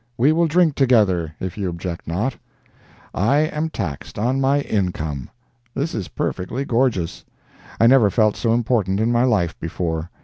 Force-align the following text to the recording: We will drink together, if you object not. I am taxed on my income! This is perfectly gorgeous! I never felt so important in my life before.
We 0.17 0.31
will 0.31 0.47
drink 0.47 0.73
together, 0.73 1.35
if 1.39 1.59
you 1.59 1.69
object 1.69 2.07
not. 2.07 2.35
I 3.13 3.37
am 3.41 3.69
taxed 3.69 4.17
on 4.17 4.41
my 4.41 4.61
income! 4.61 5.29
This 5.75 5.93
is 5.93 6.07
perfectly 6.07 6.65
gorgeous! 6.65 7.23
I 7.79 7.85
never 7.85 8.09
felt 8.09 8.35
so 8.35 8.51
important 8.51 8.99
in 8.99 9.11
my 9.11 9.25
life 9.25 9.59
before. 9.59 10.09